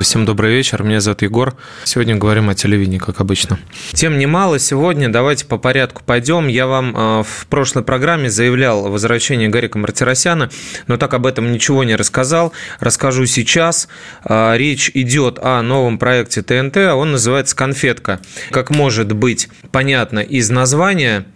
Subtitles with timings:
[0.00, 1.56] Всем добрый вечер, меня зовут Егор.
[1.82, 3.58] Сегодня говорим о телевидении, как обычно.
[3.94, 6.46] Тем немало сегодня, давайте по порядку пойдем.
[6.46, 10.50] Я вам э, в прошлой программе заявлял о возвращении Гарика Мартиросяна,
[10.86, 12.52] но так об этом ничего не рассказал.
[12.78, 13.88] Расскажу сейчас.
[14.24, 18.20] Э, речь идет о новом проекте ТНТ, а он называется «Конфетка».
[18.52, 21.26] Как может быть понятно из названия,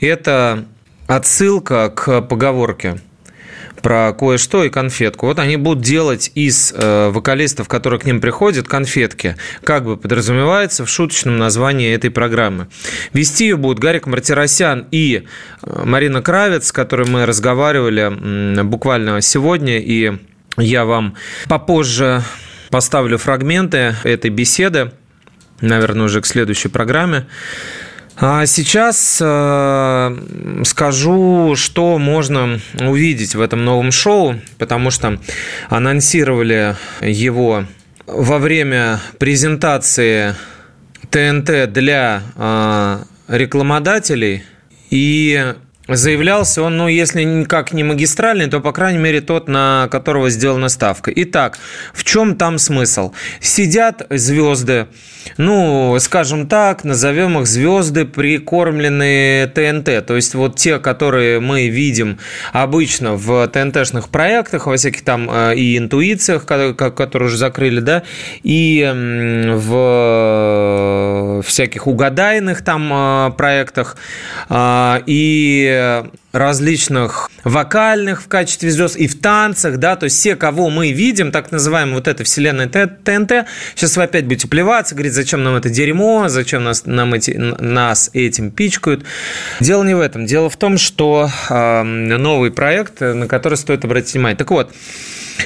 [0.00, 0.64] это
[1.06, 3.00] отсылка к поговорке–
[3.80, 5.26] про кое-что и конфетку.
[5.26, 9.36] Вот они будут делать из э, вокалистов, которые к ним приходят, конфетки.
[9.64, 12.68] Как бы подразумевается в шуточном названии этой программы.
[13.12, 15.24] Вести ее будут Гарик Мартиросян и
[15.62, 20.18] э, Марина Кравец, с которой мы разговаривали буквально сегодня, и
[20.56, 21.14] я вам
[21.48, 22.22] попозже
[22.70, 24.92] поставлю фрагменты этой беседы,
[25.60, 27.26] наверное, уже к следующей программе.
[28.22, 30.16] А сейчас э,
[30.64, 35.18] скажу, что можно увидеть в этом новом шоу, потому что
[35.70, 37.64] анонсировали его
[38.06, 40.34] во время презентации
[41.08, 44.42] ТНТ для э, рекламодателей.
[44.90, 45.54] И
[45.90, 50.68] Заявлялся он, ну, если никак не магистральный, то, по крайней мере, тот, на которого сделана
[50.68, 51.10] ставка.
[51.14, 51.58] Итак,
[51.92, 53.12] в чем там смысл?
[53.40, 54.86] Сидят звезды,
[55.36, 60.06] ну, скажем так, назовем их звезды, прикормленные ТНТ.
[60.06, 62.18] То есть вот те, которые мы видим
[62.52, 68.02] обычно в ТНТшных проектах, во всяких там э, и интуициях, которые уже закрыли, да,
[68.42, 68.88] и
[69.54, 73.96] в всяких угадайных там э, проектах,
[74.48, 75.02] а,
[75.80, 80.92] и различных вокальных в качестве звезд и в танцах, да, то есть все, кого мы
[80.92, 85.54] видим, так называемая вот эта вселенная ТНТ, сейчас вы опять будете плеваться, говорить, зачем нам
[85.56, 89.04] это дерьмо, зачем нас, нам эти, нас этим пичкают.
[89.60, 94.14] Дело не в этом, дело в том, что э, новый проект, на который стоит обратить
[94.14, 94.36] внимание.
[94.36, 94.72] Так вот,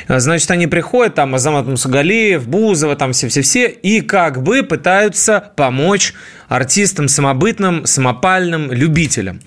[0.09, 6.15] Значит, они приходят, там Азамат Мусагалиев, Бузова, там все-все-все, и как бы пытаются помочь
[6.49, 9.41] артистам самобытным, самопальным, любителям.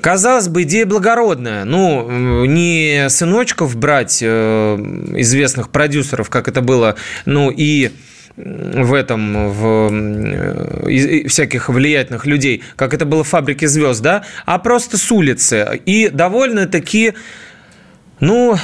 [0.00, 1.64] Казалось бы, идея благородная.
[1.64, 4.76] Ну, не сыночков брать э,
[5.16, 7.90] известных продюсеров, как это было, ну, и
[8.36, 9.90] в этом, в
[10.88, 15.80] э, всяких влиятельных людей, как это было в «Фабрике звезд», да, а просто с улицы.
[15.84, 17.14] И довольно-таки,
[18.20, 18.56] ну,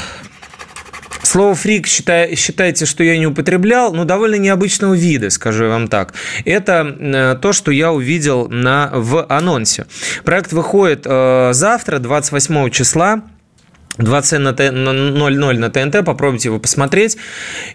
[1.28, 5.88] Слово «фрик» считай, считайте, что я не употреблял, но довольно необычного вида, скажу я вам
[5.88, 6.14] так.
[6.46, 9.84] Это э, то, что я увидел на, в анонсе.
[10.24, 13.24] Проект выходит э, завтра, 28 числа.
[13.98, 17.18] 20 на 00 на ТНТ, попробуйте его посмотреть.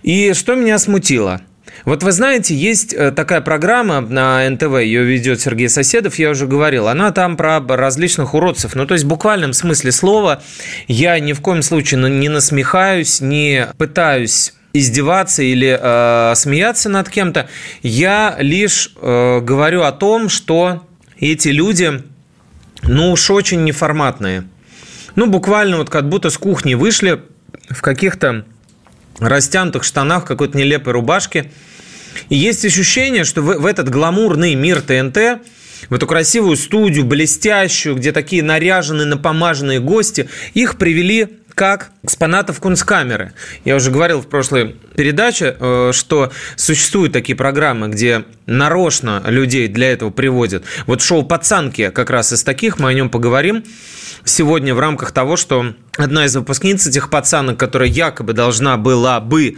[0.01, 1.41] И что меня смутило–
[1.85, 6.47] вот вы знаете, есть э, такая программа на НТВ, ее ведет Сергей Соседов, я уже
[6.47, 8.75] говорил, она там про различных уродцев.
[8.75, 10.41] Ну, то есть в буквальном смысле слова
[10.87, 17.49] я ни в коем случае не насмехаюсь, не пытаюсь издеваться или э, смеяться над кем-то.
[17.81, 20.87] Я лишь э, говорю о том, что
[21.19, 22.01] эти люди,
[22.83, 24.45] ну уж очень неформатные.
[25.15, 27.21] Ну, буквально вот как будто с кухни вышли
[27.69, 28.45] в каких-то
[29.19, 31.51] растянутых штанах, какой-то нелепой рубашке.
[32.29, 35.41] И есть ощущение, что в, в этот гламурный мир ТНТ,
[35.89, 43.33] в эту красивую студию, блестящую, где такие наряженные, напомаженные гости, их привели как экспонатов кунсткамеры.
[43.63, 49.91] Я уже говорил в прошлой передаче, э, что существуют такие программы, где нарочно людей для
[49.91, 50.65] этого приводят.
[50.85, 53.63] Вот шоу «Пацанки» как раз из таких, мы о нем поговорим
[54.25, 59.57] сегодня в рамках того, что одна из выпускниц этих пацанок, которая якобы должна была бы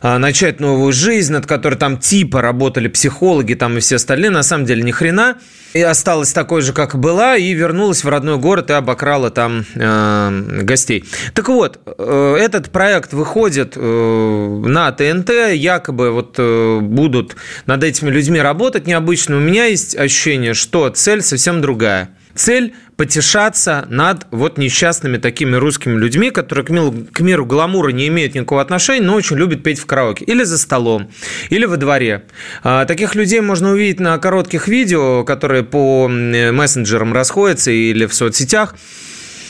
[0.00, 4.42] а, начать новую жизнь, над которой там типа работали психологи там и все остальные, на
[4.42, 5.36] самом деле ни хрена,
[5.74, 10.62] и осталась такой же, как была, и вернулась в родной город и обокрала там э,
[10.62, 11.04] гостей.
[11.34, 17.36] Так вот, э, этот проект выходит э, на ТНТ, якобы вот э, будут
[17.66, 19.36] над этими людьми работать необычно.
[19.36, 25.98] У меня есть ощущение, что цель совсем другая– цель потешаться над вот несчастными такими русскими
[25.98, 29.78] людьми, которые к миру, к миру гламура не имеют никакого отношения, но очень любят петь
[29.78, 30.24] в караоке.
[30.24, 31.10] Или за столом,
[31.50, 32.24] или во дворе.
[32.62, 38.74] А, таких людей можно увидеть на коротких видео, которые по мессенджерам расходятся или в соцсетях.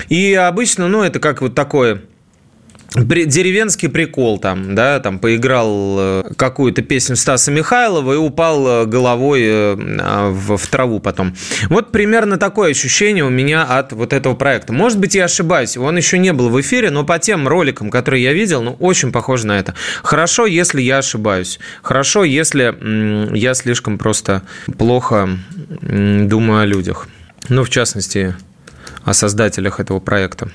[0.08, 2.02] И обычно, ну, это как вот такое
[2.94, 9.42] деревенский прикол там, да, там поиграл э, какую-то песню Стаса Михайлова и упал э, головой
[9.44, 11.36] э, а, в, траву потом.
[11.68, 14.72] Вот примерно такое ощущение у меня от вот этого проекта.
[14.72, 18.22] Может быть, я ошибаюсь, он еще не был в эфире, но по тем роликам, которые
[18.22, 19.74] я видел, ну, очень похоже на это.
[20.02, 21.58] Хорошо, если я ошибаюсь.
[21.82, 24.42] Хорошо, если я слишком просто
[24.78, 25.28] плохо
[25.82, 27.08] думаю о людях.
[27.50, 28.34] Ну, в частности,
[29.04, 30.48] о создателях этого проекта.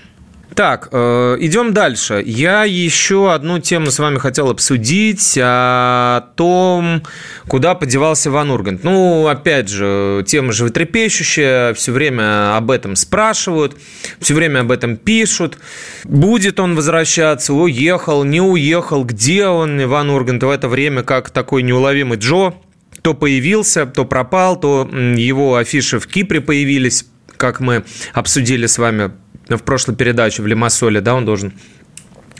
[0.56, 2.22] Так, э, идем дальше.
[2.26, 7.04] Я еще одну тему с вами хотел обсудить о том,
[7.48, 8.84] куда подевался Ван Ургант.
[8.84, 13.76] Ну, опять же, тема животрепещущая, все время об этом спрашивают,
[14.20, 15.58] все время об этом пишут.
[16.04, 21.64] Будет он возвращаться, уехал, не уехал, где он, Иван Ургант в это время, как такой
[21.64, 22.54] неуловимый Джо,
[23.02, 27.06] то появился, то пропал, то его афиши в Кипре появились,
[27.38, 27.84] как мы
[28.14, 29.12] обсудили с вами
[29.50, 31.54] в прошлой передаче в Лимассоле, да, он должен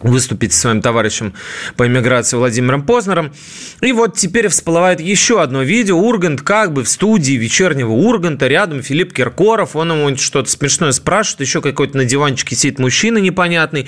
[0.04, 1.34] выступить со своим товарищем
[1.76, 3.34] по иммиграции Владимиром Познером.
[3.82, 5.98] И вот теперь всплывает еще одно видео.
[5.98, 11.42] Ургант как бы в студии вечернего Урганта, рядом Филипп Киркоров, он ему что-то смешное спрашивает,
[11.42, 13.88] еще какой-то на диванчике сидит мужчина непонятный.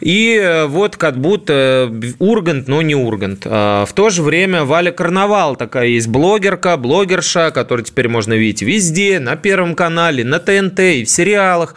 [0.00, 3.42] И э, вот как будто Ургант, но не Ургант.
[3.44, 8.62] А в то же время Валя Карнавал, такая есть блогерка, блогерша, которую теперь можно видеть
[8.62, 11.76] везде, на Первом канале, на ТНТ и в сериалах,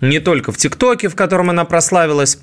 [0.00, 2.38] не только в ТикТоке, в котором она прославилась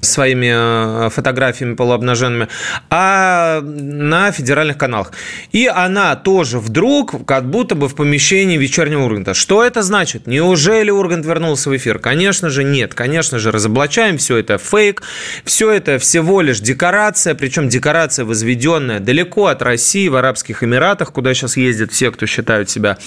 [0.00, 2.48] своими э, фотографиями полуобнаженными,
[2.90, 5.12] а на федеральных каналах.
[5.52, 9.34] И она тоже вдруг как будто бы в помещении вечернего Урганта.
[9.34, 10.26] Что это значит?
[10.26, 11.98] Неужели Ургант вернулся в эфир?
[11.98, 12.94] Конечно же нет.
[12.94, 15.02] Конечно же разоблачаем, все это фейк,
[15.44, 21.34] все это всего лишь декорация, причем декорация возведенная далеко от России, в Арабских Эмиратах, куда
[21.34, 22.98] сейчас ездят все, кто считают себя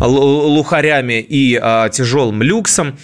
[0.00, 2.96] лухарями и а, тяжелым люксом.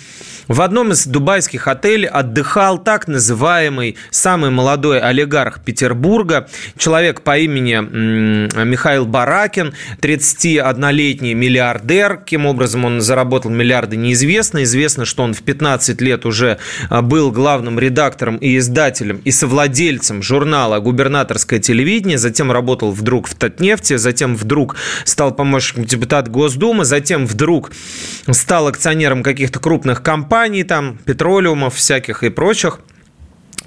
[0.48, 7.74] В одном из дубайских отелей отдыхал так называемый самый молодой олигарх Петербурга, человек по имени
[8.64, 12.18] Михаил Баракин, 31-летний миллиардер.
[12.18, 14.62] Каким образом он заработал миллиарды, неизвестно.
[14.64, 16.58] Известно, что он в 15 лет уже
[16.90, 23.34] а, был главным редактором и издателем и совладельцем журнала «Губернаторское телевидение», затем работал вдруг в
[23.34, 27.72] Татнефти, затем вдруг стал помощником депутата Госдумы, затем вдруг
[28.30, 32.80] стал акционером каких-то крупных компаний, компаний, там, петролиумов всяких и прочих–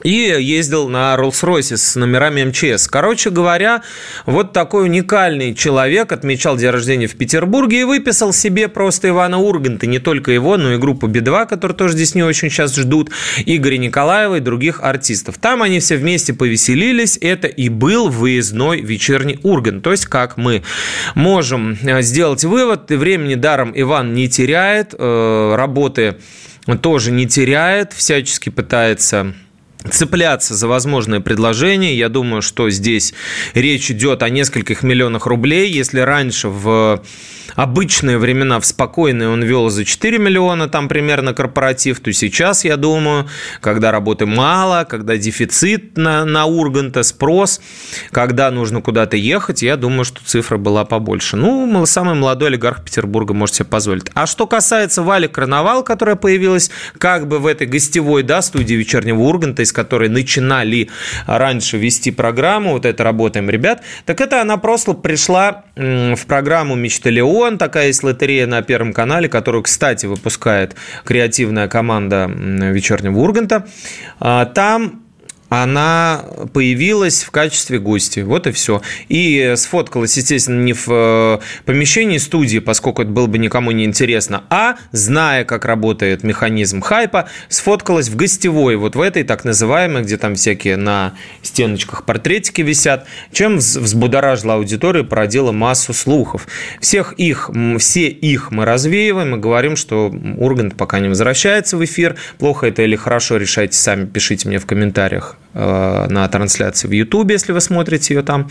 [0.04, 2.88] и ездил на Роллс-Ройсе с номерами МЧС.
[2.88, 3.82] Короче говоря,
[4.26, 9.88] вот такой уникальный человек отмечал день рождения в Петербурге и выписал себе просто Ивана Урганта.
[9.88, 13.10] Не только его, но и группу Би-2, которые тоже здесь не очень сейчас ждут,
[13.46, 15.38] Игоря Николаева и других артистов.
[15.40, 17.18] Там они все вместе повеселились.
[17.20, 19.84] Это и был выездной вечерний Ургант.
[19.84, 20.64] То есть, как мы
[21.16, 26.18] можем э, сделать вывод, времени даром Иван не теряет, э, работы
[26.76, 29.34] тоже не теряет, всячески пытается
[29.90, 31.98] цепляться за возможное предложение.
[31.98, 33.14] Я думаю, что здесь
[33.54, 35.72] речь идет о нескольких миллионах рублей.
[35.72, 37.04] Если раньше в
[37.56, 42.78] обычные времена, в спокойные, он вел за 4 миллиона там примерно корпоратив, то сейчас, я
[42.78, 43.28] думаю,
[43.62, 47.62] когда работы мало, когда дефицит на, на Урганта, спрос,
[48.12, 51.36] когда нужно куда-то ехать, я думаю, что цифра была побольше.
[51.36, 54.06] Ну, самый молодой олигарх Петербурга может себе позволить.
[54.14, 59.22] А что касается Вали Карнавал, которая появилась как бы в этой гостевой да, студии вечернего
[59.22, 60.90] Урганта, из которой начинали
[61.28, 67.10] раньше вести программу, вот это работаем, ребят, так это она просто пришла в программу «Мечта
[67.10, 73.68] Леон», Миллион, такая есть лотерея на Первом канале, которую, кстати, выпускает креативная команда вечернего Урганта.
[74.20, 75.07] А, там
[75.50, 78.20] она появилась в качестве гости.
[78.20, 78.82] Вот и все.
[79.08, 84.44] И сфоткалась, естественно, не в э, помещении студии, поскольку это было бы никому не интересно,
[84.50, 90.18] а, зная, как работает механизм хайпа, сфоткалась в гостевой, вот в этой так называемой, где
[90.18, 96.48] там всякие на стеночках портретики висят, чем взбудоражила аудиторию породила массу слухов.
[96.82, 97.50] Всех их,
[97.80, 102.16] все их мы развеиваем и говорим, что Ургант пока не возвращается в эфир.
[102.38, 107.52] Плохо это или хорошо, решайте сами, пишите мне в комментариях на трансляции в YouTube, если
[107.52, 108.50] вы смотрите ее там.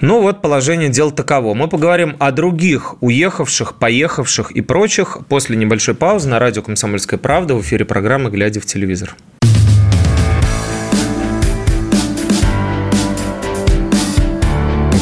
[0.00, 1.52] Ну вот положение дел таково.
[1.52, 7.54] Мы поговорим о других уехавших, поехавших и прочих после небольшой паузы на радио «Комсомольская правда»
[7.54, 9.14] в эфире программы «Глядя в телевизор».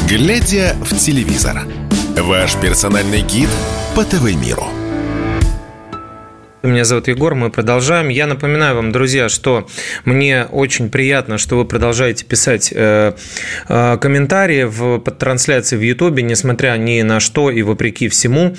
[0.09, 1.61] «Глядя в телевизор»–
[2.17, 3.49] ваш персональный гид
[3.95, 4.65] по ТВ-миру–
[6.61, 8.09] Меня зовут Егор, мы продолжаем.
[8.09, 9.65] Я напоминаю вам, друзья, что
[10.03, 13.13] мне очень приятно, что вы продолжаете писать э,
[13.69, 18.57] э, комментарии в, под трансляцией в Ютубе, несмотря ни на что и вопреки всему.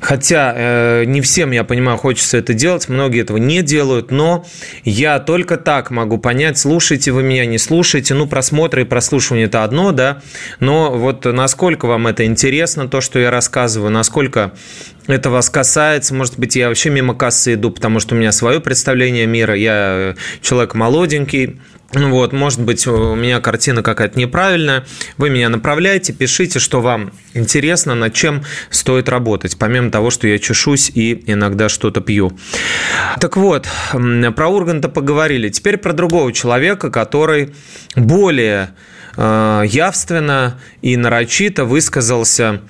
[0.00, 4.44] Хотя э, не всем, я понимаю, хочется это делать, многие этого не делают, но
[4.82, 8.14] я только так могу понять, слушаете вы меня, не слушаете.
[8.14, 10.20] Ну, просмотры и прослушивание– это одно, да,
[10.58, 14.52] но вот насколько вам это интересно, то, что я рассказываю, насколько
[15.06, 16.14] это вас касается.
[16.14, 19.54] Может быть, я вообще мимо кассы иду, потому что у меня свое представление мира.
[19.54, 21.60] Я человек молоденький,
[21.92, 24.86] ну вот, может быть, у меня картина какая-то неправильная.
[25.18, 30.38] Вы меня направляете, пишите, что вам интересно, над чем стоит работать, помимо того, что я
[30.38, 32.32] чешусь и иногда что-то пью.
[33.20, 35.50] Так вот, про Урганта поговорили.
[35.50, 37.52] Теперь про другого человека, который
[37.96, 38.70] более
[39.16, 42.62] э, явственно и нарочито высказался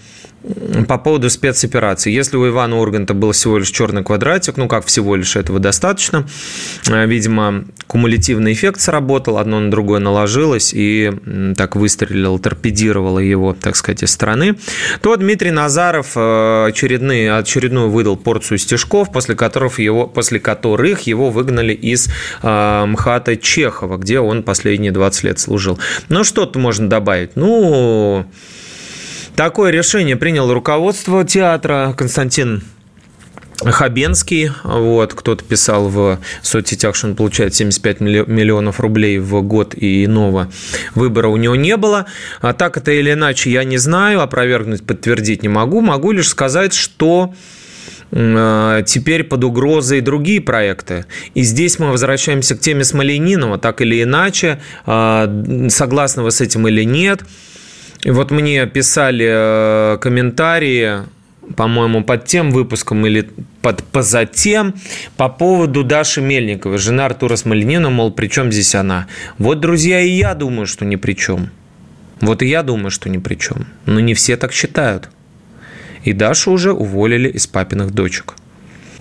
[0.89, 2.11] по поводу спецоперации.
[2.11, 6.27] Если у Ивана Урганта был всего лишь черный квадратик, ну как всего лишь этого достаточно,
[6.89, 11.13] э, видимо, кумулятивный эффект сработал, одно на другое наложилось и
[11.57, 14.57] так выстрелил, торпедировало его, так сказать, из страны,
[15.03, 21.31] то Дмитрий Назаров э, очередные, очередную выдал порцию стежков, после которых его, после которых его
[21.31, 22.09] выгнали из
[22.43, 25.79] э, МХАТа Чехова, где он последние 20 лет служил.
[26.09, 27.37] Ну, что-то можно добавить.
[27.37, 28.27] Ну,
[29.41, 32.63] Такое решение принял руководство театра Константин
[33.65, 40.05] Хабенский, вот, кто-то писал в соцсетях, что он получает 75 миллионов рублей в год и
[40.05, 40.53] иного
[40.95, 42.05] выбора у него не было.
[42.43, 45.81] А так это или иначе я не знаю, опровергнуть, подтвердить не могу.
[45.81, 47.33] Могу лишь сказать, что
[48.13, 51.07] а, теперь под угрозой другие проекты.
[51.33, 55.33] И здесь мы возвращаемся к теме Смоленинова, так или иначе, а,
[55.71, 57.23] согласны вы с этим или нет–
[58.03, 61.01] и вот мне писали э, комментарии,
[61.57, 63.29] по-моему, под тем выпуском или
[63.61, 64.75] под позатем
[65.17, 69.07] по поводу Даши Мельниковой, жена Артура Смоленина, мол, при чем здесь она?
[69.39, 71.51] Вот, друзья, и я думаю, что ни при чем.
[72.21, 73.67] Вот и я думаю, что ни при чем.
[73.87, 75.11] Но не все так считают.
[76.05, 78.35] И Дашу уже уволили из папиных дочек.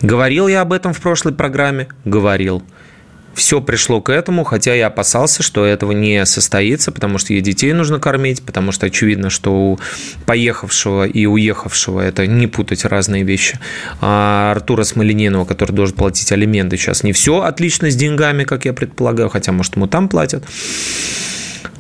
[0.02, 1.88] Говорил я об этом в прошлой программе?
[2.06, 2.64] Говорил
[3.34, 7.74] все пришло к этому, хотя я опасался, что этого не состоится, потому что ей детей
[7.74, 9.80] нужно кормить, потому что очевидно, что у
[10.26, 13.60] поехавшего и уехавшего это не путать разные вещи.
[14.02, 18.74] А Артура Смоленинова, который должен платить алименты, сейчас не все отлично с деньгами, как я
[18.74, 20.44] предполагаю, хотя, может, ему там платят.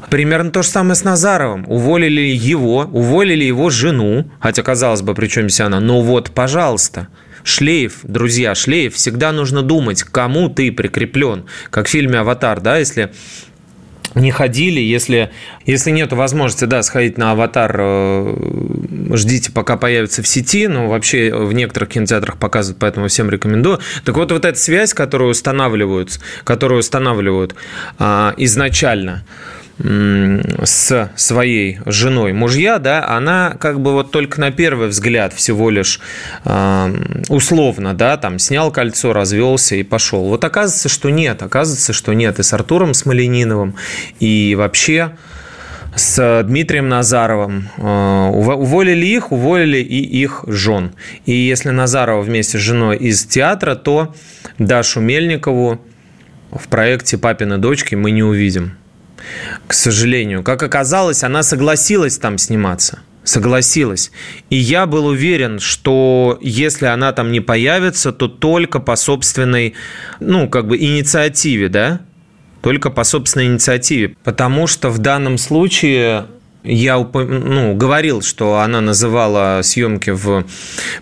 [0.09, 1.65] Примерно то же самое с Назаровым.
[1.67, 7.07] Уволили его, уволили его жену, хотя, казалось бы, при чем здесь она, но вот, пожалуйста–
[7.43, 11.45] шлейф, друзья, шлейф, всегда нужно думать, к кому ты прикреплен.
[11.69, 13.11] Как в фильме «Аватар», да, если
[14.15, 15.31] не ходили, если,
[15.65, 18.35] если нет возможности, да, сходить на «Аватар», э,
[19.13, 23.79] ждите, пока появится в сети, но вообще в некоторых кинотеатрах показывают, поэтому всем рекомендую.
[24.03, 27.55] Так вот, вот эта связь, которую устанавливают, которую устанавливают
[27.97, 29.23] а, изначально–
[29.81, 36.01] с своей женой мужья, да, она как бы вот только на первый взгляд всего лишь
[37.29, 40.25] условно, да, там снял кольцо, развелся и пошел.
[40.25, 42.39] Вот оказывается, что нет, оказывается, что нет.
[42.39, 43.75] И с Артуром Смолениновым,
[44.19, 45.11] и вообще
[45.95, 47.69] с Дмитрием Назаровым.
[47.77, 50.91] Э, уволили их, уволили и их жен.
[51.25, 54.13] И если Назарова вместе с женой из театра, то
[54.57, 55.81] Дашу Мельникову
[56.51, 58.75] в проекте «Папины дочки» мы не увидим
[59.67, 60.43] к сожалению.
[60.43, 62.99] Как оказалось, она согласилась там сниматься.
[63.23, 64.11] Согласилась.
[64.49, 69.75] И я был уверен, что если она там не появится, то только по собственной,
[70.19, 72.01] ну, как бы инициативе, да?
[72.61, 74.15] Только по собственной инициативе.
[74.23, 76.25] Потому что в данном случае
[76.63, 80.45] я ну, говорил, что она называла съемки в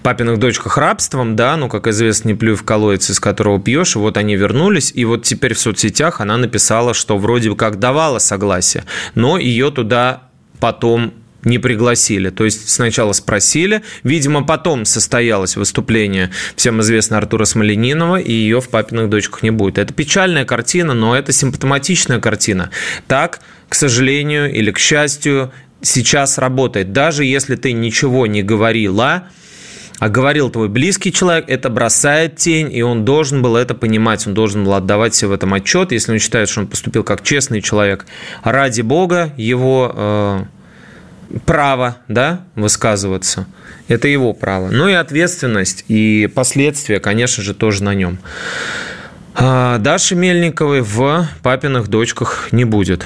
[0.04, 4.00] «Папиных дочках» рабством, да, ну, как известно, не плюй в колодец, из которого пьешь, и
[4.00, 8.84] вот они вернулись, и вот теперь в соцсетях она написала, что вроде как давала согласие,
[9.16, 10.24] но ее туда
[10.60, 11.14] потом
[11.48, 12.30] не пригласили.
[12.30, 18.70] То есть сначала спросили, видимо, потом состоялось выступление всем известно Артура Смоленинова, и ее в
[18.70, 19.78] «Папиных дочках» не будет.
[19.78, 22.70] Это печальная картина, но это симптоматичная картина.
[23.08, 23.40] Так,
[23.70, 25.52] к сожалению или к счастью,
[25.82, 26.92] сейчас работает.
[26.94, 29.30] Даже если ты ничего не говорила,
[30.00, 34.34] а говорил твой близкий человек, это бросает тень, и он должен был это понимать, он
[34.34, 37.62] должен был отдавать себе в этом отчет, если он считает, что он поступил как честный
[37.62, 38.06] человек.
[38.44, 40.44] Ради Бога, его э,
[41.46, 43.48] право да, высказываться.
[43.88, 44.70] Это его право.
[44.70, 48.20] Ну и ответственность и последствия, конечно же, тоже на нем.
[49.36, 53.06] А Даши Мельниковой в «Папиных дочках» не будет.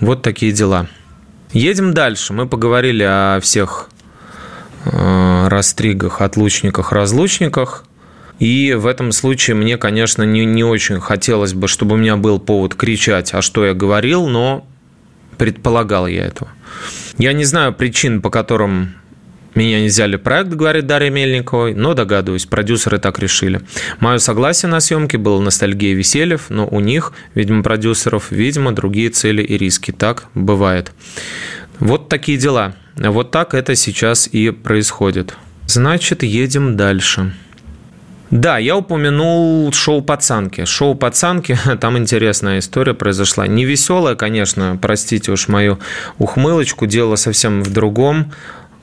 [0.00, 0.86] Вот такие дела.
[1.52, 2.32] Едем дальше.
[2.32, 3.90] Мы поговорили о всех
[4.84, 7.84] э, растригах, отлучниках, разлучниках.
[8.38, 12.38] И в этом случае мне, конечно, не, не очень хотелось бы, чтобы у меня был
[12.38, 14.66] повод кричать, а что я говорил, но
[15.38, 16.50] предполагал я этого.
[17.18, 18.94] Я не знаю причин, по которым
[19.56, 23.60] меня не взяли проект, говорит Дарья Мельникова, но догадываюсь, продюсеры так решили.
[23.98, 29.42] Мое согласие на съемки было ностальгия Весельев, но у них, видимо, продюсеров, видимо, другие цели
[29.42, 29.90] и риски.
[29.90, 30.92] Так бывает.
[31.80, 32.76] Вот такие дела.
[32.94, 35.34] Вот так это сейчас и происходит.
[35.66, 37.34] Значит, едем дальше.
[38.30, 40.64] Да, я упомянул шоу «Пацанки».
[40.66, 43.46] Шоу «Пацанки», там интересная история произошла.
[43.46, 45.78] Не веселая, конечно, простите уж мою
[46.18, 48.32] ухмылочку, дело совсем в другом.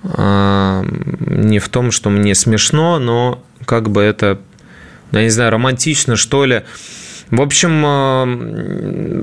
[0.04, 0.84] А,
[1.20, 4.40] не в том, что мне смешно, но как бы это,
[5.12, 6.64] я не знаю, романтично, что ли.
[7.32, 8.26] В общем, а,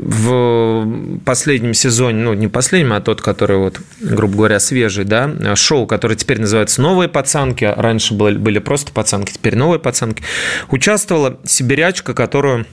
[0.02, 5.86] в последнем сезоне, ну, не последнем, а тот, который, вот, грубо говоря, свежий, да, шоу,
[5.86, 10.22] которое теперь называется «Новые пацанки», раньше были, были просто пацанки, теперь «Новые пацанки»,
[10.68, 12.66] участвовала сибирячка, которую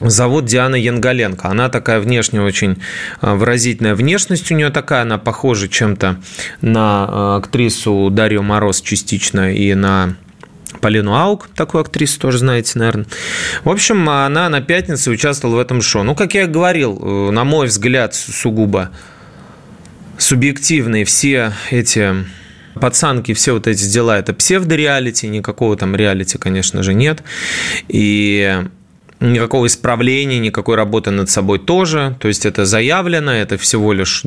[0.00, 1.48] Зовут Диана Янгаленко.
[1.48, 2.78] Она такая внешне очень
[3.20, 6.16] а, выразительная внешность у нее такая, она похожа чем-то
[6.60, 10.16] на а, актрису Дарью Мороз частично и на
[10.84, 13.06] Полину Аук, такую актрису тоже знаете, наверное.
[13.64, 16.02] В общем, она на пятнице участвовала в этом шоу.
[16.02, 18.90] Ну, как я говорил, э, на мой взгляд, сугубо
[20.18, 22.14] субъективные все эти
[22.74, 27.22] пацанки, все вот эти дела, это псевдореалити, никакого там реалити, конечно же, нет.
[27.88, 28.66] И
[29.32, 32.16] никакого исправления, никакой работы над собой тоже.
[32.20, 34.22] То есть это заявлено, это всего лишь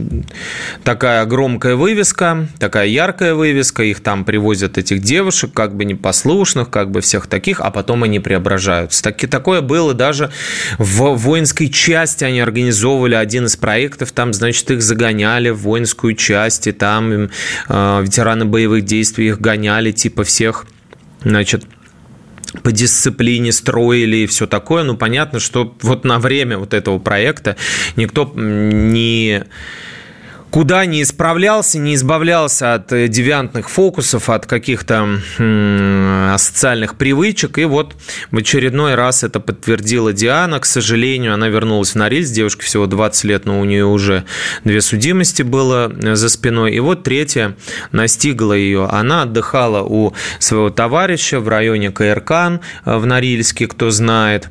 [0.84, 3.84] такая громкая вывеска, такая яркая вывеска.
[3.84, 8.20] Их там привозят, этих девушек, как бы непослушных, как бы всех таких, а потом они
[8.20, 9.04] преображаются.
[9.04, 10.32] Таки, такое было даже
[10.78, 12.24] в воинской части.
[12.24, 17.28] Они организовывали один из проектов, там, значит, их загоняли в воинскую часть, и там э,
[18.02, 20.66] ветераны боевых действий их гоняли, типа всех,
[21.24, 21.66] значит,
[22.64, 24.84] по дисциплине строили и все такое.
[24.84, 27.56] Ну, понятно, что вот на время вот этого проекта
[27.96, 29.44] никто не
[30.58, 35.20] куда не исправлялся, не избавлялся от э, девиантных фокусов, от каких-то
[36.36, 37.60] социальных привычек.
[37.60, 37.96] И вот
[38.32, 40.60] в очередной раз это подтвердила Диана.
[40.60, 42.34] К сожалению, она вернулась в Норильск.
[42.34, 44.24] Девушке всего 20 лет, но у нее уже
[44.64, 46.74] две судимости было э, за спиной.
[46.74, 47.56] И вот третья
[47.92, 48.86] настигла ее.
[48.86, 54.50] Она отдыхала у своего товарища в районе Каиркан э, в Норильске, кто знает.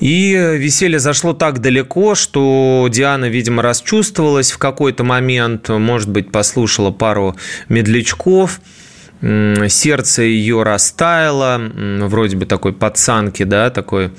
[0.00, 6.90] И веселье зашло так далеко, что Диана, видимо, расчувствовалась в какой-то момент, может быть, послушала
[6.90, 7.36] пару
[7.68, 8.60] медлячков,
[9.20, 11.60] сердце ее растаяло,
[12.02, 14.10] вроде бы такой пацанки, да, такой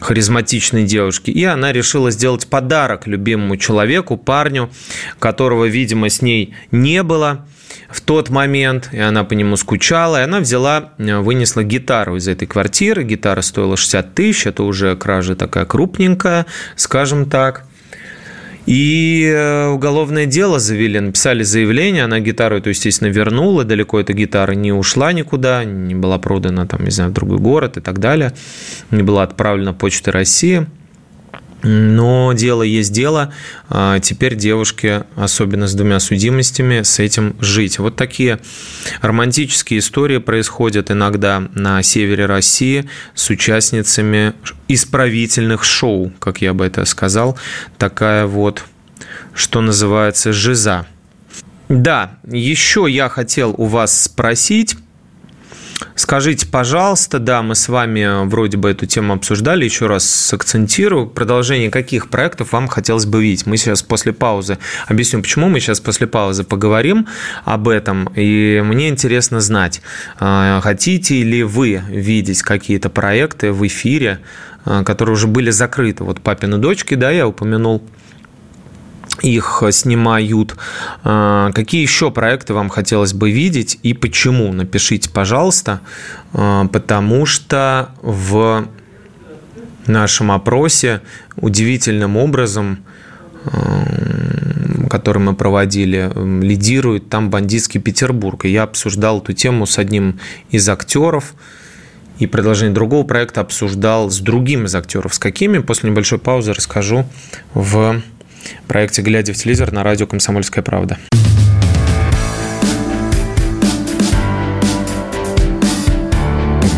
[0.00, 1.30] харизматичной девушки.
[1.30, 4.70] И она решила сделать подарок любимому человеку, парню,
[5.18, 7.46] которого, видимо, с ней не было
[7.88, 12.28] в тот момент, и она по нему скучала, и она взяла, э, вынесла гитару из
[12.28, 17.64] этой квартиры, гитара стоила 60 тысяч, это уже кража такая крупненькая, скажем так.
[18.66, 24.52] И э, уголовное дело завели, написали заявление, она гитару эту, естественно, вернула, далеко эта гитара
[24.52, 28.32] не ушла никуда, не была продана, там, не знаю, в другой город и так далее,
[28.90, 30.66] не была отправлена почтой России–
[31.62, 33.32] но дело есть дело.
[33.68, 37.78] А теперь девушке, особенно с двумя судимостями, с этим жить.
[37.78, 38.40] Вот такие
[39.00, 44.34] романтические истории происходят иногда на севере России с участницами
[44.68, 47.38] исправительных шоу, как я бы это сказал.
[47.78, 48.64] Такая вот,
[49.34, 50.86] что называется, жиза.
[51.68, 54.76] Да, еще я хотел у вас спросить
[55.94, 61.70] Скажите, пожалуйста, да, мы с вами вроде бы эту тему обсуждали, еще раз сакцентирую, продолжение
[61.70, 63.46] каких проектов вам хотелось бы видеть.
[63.46, 67.06] Мы сейчас после паузы объясню, почему мы сейчас после паузы поговорим
[67.44, 69.82] об этом, и мне интересно знать,
[70.18, 74.20] а, хотите ли вы видеть какие-то проекты в эфире,
[74.64, 76.04] а, которые уже были закрыты.
[76.04, 77.82] Вот «Папины дочки», да, я упомянул,
[79.26, 80.56] их снимают.
[81.04, 84.52] А, какие еще проекты вам хотелось бы видеть и почему?
[84.52, 85.80] Напишите, пожалуйста,
[86.32, 88.68] а, потому что в
[89.86, 91.00] нашем опросе
[91.36, 92.78] удивительным образом
[93.44, 93.84] а,
[94.88, 96.10] который мы проводили,
[96.42, 98.44] лидирует там бандитский Петербург.
[98.44, 101.34] И я обсуждал эту тему с одним из актеров,
[102.18, 105.14] и продолжение другого проекта обсуждал с другим из актеров.
[105.14, 105.58] С какими?
[105.58, 107.04] После небольшой паузы расскажу
[107.52, 108.00] в
[108.68, 110.98] проекте «Глядя в телевизор» на радио «Комсомольская правда».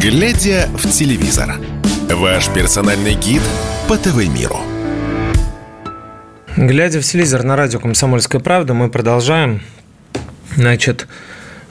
[0.00, 1.56] «Глядя в телевизор»–
[2.10, 3.42] ваш персональный гид
[3.88, 4.60] по ТВ-миру.
[6.56, 9.60] Глядя в телевизор на радио «Комсомольская правда», мы продолжаем.
[10.56, 11.06] Значит,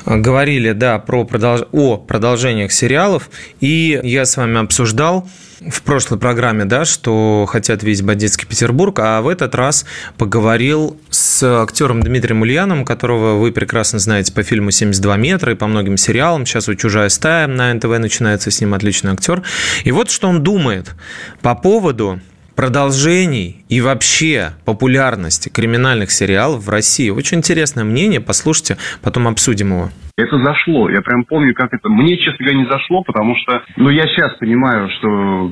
[0.06, 1.64] говорили, да, про продолж...
[1.72, 3.30] о продолжениях сериалов,
[3.60, 5.28] и я с вами обсуждал
[5.60, 9.86] в прошлой программе, да, что хотят видеть бандитский Петербург, а в этот раз
[10.18, 15.68] поговорил с актером Дмитрием Ульяновым, которого вы прекрасно знаете по фильму «72 метра» и по
[15.68, 16.46] многим сериалам.
[16.46, 19.44] Сейчас вот «Чужая стая» на НТВ начинается с ним отличный актер.
[19.84, 20.94] И вот что он думает
[21.42, 22.20] по поводу
[22.56, 27.10] продолжений и вообще популярности криминальных сериалов в России.
[27.12, 29.92] Очень интересное мнение, послушайте, потом обсудим его.
[30.18, 30.90] Это зашло.
[30.90, 31.90] Я прям помню, как это...
[31.90, 33.62] Мне, честно говоря, не зашло, потому что...
[33.76, 35.52] Ну, я сейчас понимаю, что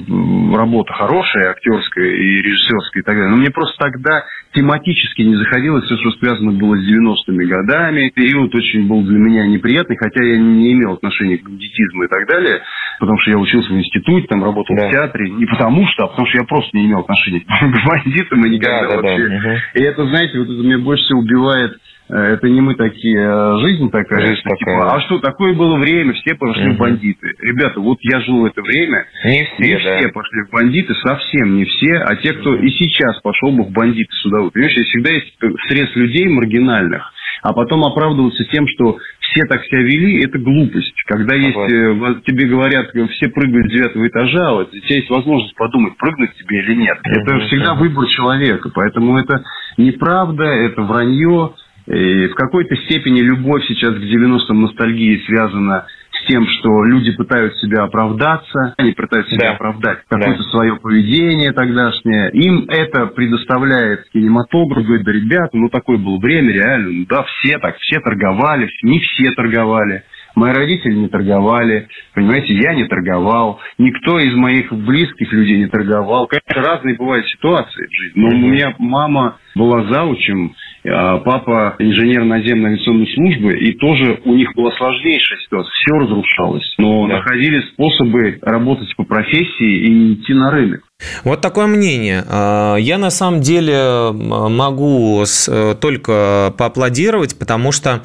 [0.58, 3.30] работа хорошая, актерская и режиссерская и так далее.
[3.30, 8.10] Но мне просто тогда тематически не заходило все, что связано было с 90-ми годами.
[8.10, 12.28] Период очень был для меня неприятный, хотя я не имел отношения к бандитизму и так
[12.28, 12.64] далее,
[13.00, 14.88] потому что я учился в институте, там работал да.
[14.88, 15.30] в театре.
[15.30, 18.88] Не потому что, а потому что я просто не имел отношения к бандитам и никогда
[18.88, 19.28] да, вообще.
[19.28, 19.80] Да, да.
[19.80, 23.90] И это, знаете, вот это меня больше всего убивает это не мы такие, а жизнь
[23.90, 24.28] такая.
[24.28, 24.76] Жизнь что, такая.
[24.76, 26.76] Типа, а что, такое было время, все пошли угу.
[26.76, 27.34] в бандиты.
[27.40, 29.06] Ребята, вот я жил в это время.
[29.24, 29.98] Не все, Не да.
[29.98, 31.96] все пошли в бандиты, совсем не все.
[31.96, 34.42] А те, кто и сейчас пошел бы в бандиты сюда.
[34.42, 35.36] Вы понимаете, всегда есть
[35.68, 40.94] срез людей маргинальных, а потом оправдываться тем, что все так себя вели, это глупость.
[41.08, 45.56] Когда есть, э, тебе говорят, все прыгают с девятого этажа, вот, у тебя есть возможность
[45.56, 46.98] подумать, прыгнуть тебе или нет.
[47.04, 48.70] Это всегда выбор человека.
[48.74, 49.44] Поэтому это
[49.78, 51.54] неправда, это вранье.
[51.88, 57.60] И в какой-то степени любовь сейчас к 90-м ностальгии связана с тем, что люди пытаются
[57.60, 59.56] себя оправдаться, они пытаются себя да.
[59.56, 60.50] оправдать какое-то да.
[60.50, 62.32] свое поведение тогдашнее.
[62.32, 67.60] Им это предоставляет кинематограф, говорит, да, ребята, ну такое было время, реально, ну да, все
[67.60, 70.04] так, все торговали, не все торговали.
[70.36, 76.28] Мои родители не торговали, понимаете, я не торговал, никто из моих близких людей не торговал.
[76.28, 80.54] Конечно, разные бывают ситуации в жизни, но у меня мама была заучим,
[80.86, 86.76] а папа инженер наземной авиационной службы, и тоже у них была сложнейшая ситуация, все разрушалось.
[86.78, 87.16] Но да.
[87.16, 90.82] находили способы работать по профессии и не идти на рынок.
[91.24, 92.24] Вот такое мнение.
[92.30, 98.02] А, я на самом деле могу э, только поаплодировать, потому что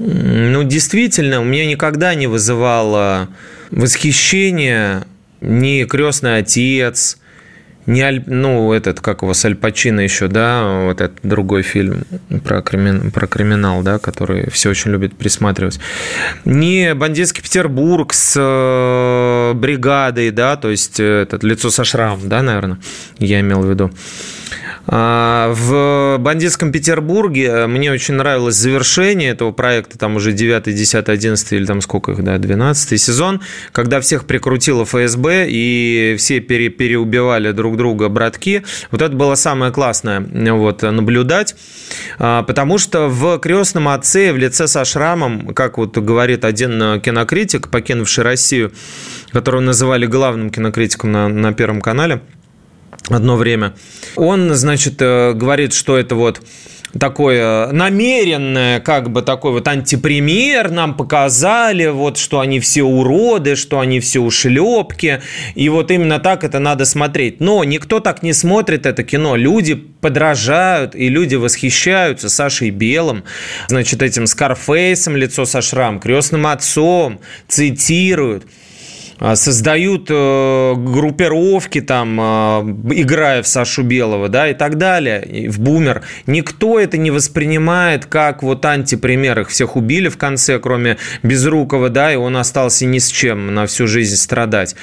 [0.00, 3.28] ну, действительно, у меня никогда не вызывало
[3.70, 5.06] восхищения
[5.42, 7.18] ни крестный отец,
[7.86, 12.02] не Аль, ну, этот, как его, с Аль Пачино еще, да, вот этот другой фильм
[12.44, 15.80] про, кримин, про криминал, да, который все очень любят присматривать.
[16.44, 22.78] Не «Бандитский Петербург» с э, бригадой, да, то есть этот лицо со шрамом, да, наверное,
[23.18, 23.90] я имел в виду.
[24.86, 31.08] А, в бандитском Петербурге э, мне очень нравилось завершение этого проекта, там уже 9, 10,
[31.08, 33.40] 11 или там сколько их, да, 12 сезон,
[33.72, 38.62] когда всех прикрутило ФСБ и все пере, переубивали друг друга братки.
[38.90, 41.56] Вот это было самое классное вот, наблюдать,
[42.18, 47.00] а, потому что в «Крестном отце» в лице со шрамом, как вот говорит один э,
[47.00, 48.72] кинокритик, покинувший Россию,
[49.32, 52.20] которого называли главным кинокритиком на, на Первом канале–
[53.08, 53.74] одно время.
[54.16, 56.40] Он, значит, э, говорит, что это вот
[56.98, 63.80] такое намеренное, как бы такой вот антипример нам показали, вот что они все уроды, что
[63.80, 65.22] они все ушлепки,
[65.54, 67.40] и вот именно так это надо смотреть.
[67.40, 69.36] Но никто так не смотрит это кино.
[69.36, 73.24] Люди подражают, и люди восхищаются Сашей Белым,
[73.68, 78.46] значит, этим Скарфейсом, лицо со шрам, крестным отцом, цитируют.
[79.20, 85.60] А, создают э, группировки, там, а, играя в Сашу Белого, да, и так далее, в
[85.60, 86.00] бумер.
[86.26, 89.40] Никто это не воспринимает как вот антипример.
[89.40, 93.66] Их всех убили в конце, кроме Безрукова, да, и он остался ни с чем на
[93.66, 94.74] всю жизнь страдать.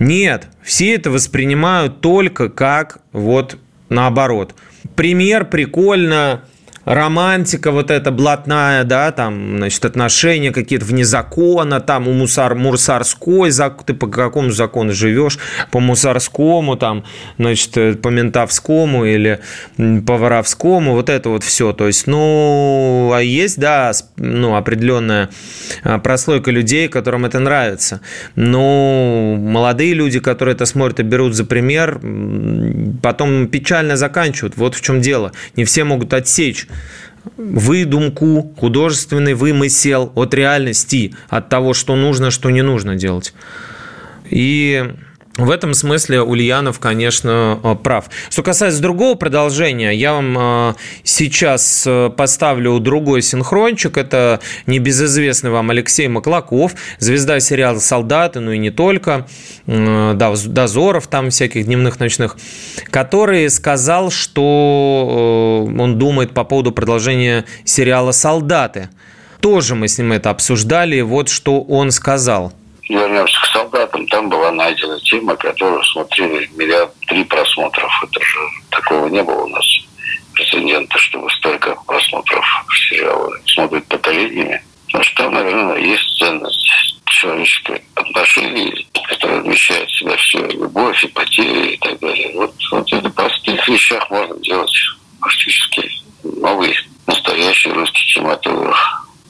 [0.00, 3.56] Нет, все это воспринимают только как вот
[3.88, 4.56] наоборот.
[4.96, 6.42] Пример прикольно,
[6.86, 13.50] романтика вот эта блатная, да, там, значит, отношения какие-то вне закона, там у мусар, мурсарской,
[13.84, 15.38] ты по какому закону живешь,
[15.72, 17.04] по мусарскому, там,
[17.38, 19.40] значит, э, по ментовскому или
[19.76, 21.72] по воровскому, вот это вот все.
[21.72, 25.30] То есть, ну, а есть, да, ну, определенная
[25.82, 28.00] а, прослойка людей, которым это нравится.
[28.36, 32.00] Но молодые люди, которые это смотрят и берут за пример,
[33.02, 34.56] потом печально заканчивают.
[34.56, 35.32] Вот в чем дело.
[35.56, 36.68] Не все могут отсечь
[37.36, 43.34] выдумку, художественный вымысел от реальности, от того, что нужно, что не нужно делать.
[44.30, 44.94] И
[45.36, 48.06] в этом смысле Ульянов, конечно, э, прав.
[48.30, 53.98] Что касается другого продолжения, я вам э, сейчас э, поставлю другой синхрончик.
[53.98, 59.26] Это небезызвестный вам Алексей Маклаков, звезда сериала «Солдаты», ну и не только,
[59.66, 62.36] дозоров там всяких дневных, ночных,
[62.90, 68.88] который сказал, что он думает по поводу продолжения сериала «Солдаты».
[69.40, 71.00] тоже мы с ним это обсуждали.
[71.02, 72.52] Вот что он сказал.
[72.88, 74.06] Вернемся к солдатам.
[74.06, 77.90] Там была найдена тема, которую смотрели миллиард три просмотров.
[78.04, 78.38] Это же
[78.70, 79.64] такого не было у нас
[80.34, 82.44] прецедента, чтобы столько просмотров
[82.88, 84.62] сериала смотрят поколениями.
[84.86, 86.66] Потому что там, наверное, есть ценность
[87.06, 92.32] человеческое отношение, которое вмещает в себя все, любовь и потери и так далее.
[92.34, 94.76] Вот, вот это простых вещах можно делать
[95.20, 95.90] практически
[96.22, 98.78] новый, настоящий русский кинематограф.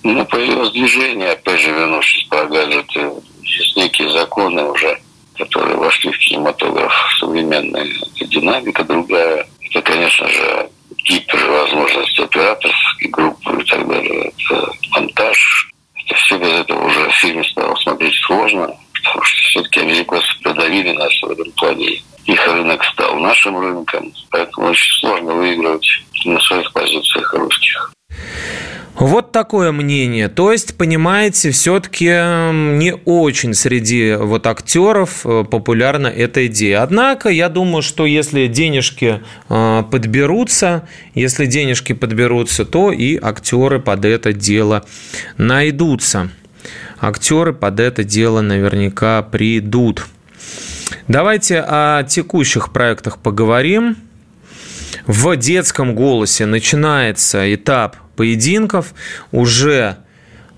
[0.03, 3.11] Ну, появилось движение, опять же, вернувшись про гаджеты,
[3.47, 4.99] есть некие законы уже,
[5.37, 7.95] которые вошли в кинематограф современный.
[8.17, 9.47] Это динамика другая.
[9.61, 10.71] Это, конечно же,
[11.05, 14.33] гипервозможности операторской группы и так далее.
[14.39, 15.71] Это монтаж,
[16.15, 21.31] все без этого уже фильм стал смотреть сложно, потому что все-таки американцы продавили нас в
[21.31, 22.03] этом плане.
[22.25, 25.87] Их рынок стал нашим рынком, поэтому очень сложно выигрывать
[26.25, 27.93] на своих позициях русских.
[28.99, 30.29] Вот такое мнение.
[30.29, 36.83] То есть, понимаете, все-таки не очень среди вот актеров э, популярна эта идея.
[36.83, 44.07] Однако, я думаю, что если денежки э, подберутся, если денежки подберутся, то и актеры под
[44.07, 44.87] это дело
[45.37, 46.31] найдутся.
[46.99, 50.07] Актеры под это дело наверняка придут.
[51.07, 53.99] Давайте о текущих проектах поговорим.
[55.07, 58.95] В детском голосе начинается этап поединков.
[59.31, 59.99] Уже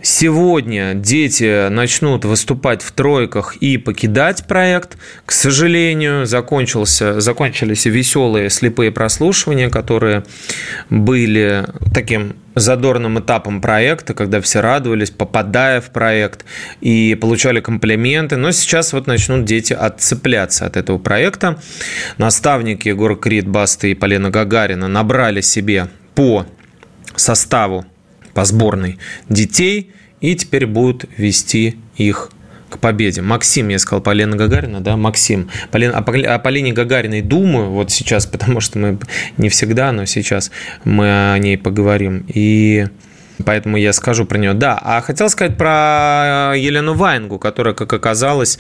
[0.01, 4.97] Сегодня дети начнут выступать в тройках и покидать проект.
[5.27, 10.25] К сожалению, закончился, закончились веселые слепые прослушивания, которые
[10.89, 16.45] были таким задорным этапом проекта, когда все радовались, попадая в проект
[16.81, 18.37] и получали комплименты.
[18.37, 21.59] Но сейчас вот начнут дети отцепляться от этого проекта.
[22.19, 26.47] Наставники Егор Крид, Баста и Полина Гагарина набрали себе по
[27.21, 27.85] составу
[28.35, 32.31] по сборной детей и теперь будут вести их
[32.69, 33.23] к победе.
[33.23, 35.49] Максим, я сказал Полина Гагарина, да, Максим.
[35.71, 38.99] Полин, о, о Полине Гагариной думаю вот сейчас, потому что мы
[39.37, 40.51] не всегда, но сейчас
[40.85, 42.25] мы о ней поговорим.
[42.29, 42.87] И
[43.45, 44.55] Поэтому я скажу про нее.
[44.55, 48.59] Да, а хотел сказать про Елену Вайнгу, которая, как оказалось,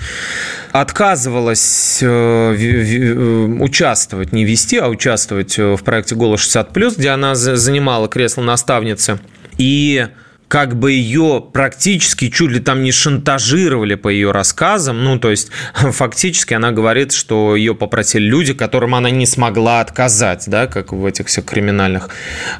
[0.72, 3.14] отказывалась э, э,
[3.60, 9.18] участвовать, не вести, а участвовать в проекте «Голос 60+,» где она занимала кресло наставницы.
[9.56, 10.06] И
[10.48, 15.04] как бы ее практически чуть ли там не шантажировали по ее рассказам.
[15.04, 20.44] Ну, то есть, фактически она говорит, что ее попросили люди, которым она не смогла отказать,
[20.46, 22.08] да, как в этих всех криминальных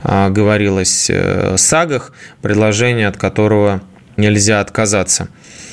[0.03, 3.81] а, говорилось э, сагах, предложение от которого
[4.17, 5.29] нельзя отказаться.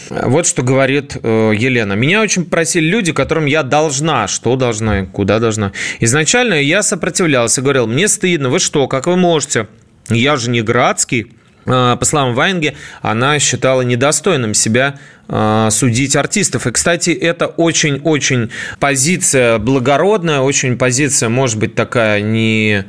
[0.09, 1.93] Вот что говорит э, Елена.
[1.93, 4.27] Меня очень просили люди, которым я должна.
[4.27, 5.05] Что должна?
[5.05, 5.71] Куда должна?
[5.99, 9.67] Изначально я сопротивлялся, говорил, мне стыдно, вы что, как вы можете?
[10.09, 11.33] Я же не Градский.
[11.65, 16.67] А, по словам Вайнге, она считала недостойным себя а, судить артистов.
[16.67, 22.85] И, кстати, это очень-очень позиция благородная, очень позиция, может быть, такая не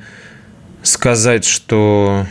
[0.83, 2.27] сказать, что